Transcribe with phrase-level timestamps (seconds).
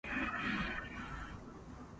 [0.03, 0.09] つつ